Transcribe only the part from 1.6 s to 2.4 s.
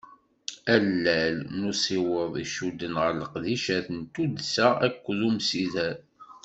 usiweḍ i